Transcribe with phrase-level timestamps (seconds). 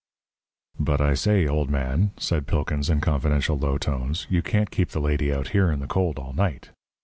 [0.79, 4.99] "But, I say, old man," said Pilkins, in confidential low tones, "you can't keep the
[4.99, 6.71] lady out here in the cold all night.